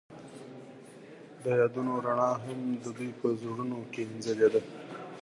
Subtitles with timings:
[1.43, 4.61] د یادونه رڼا هم د دوی په زړونو کې ځلېده.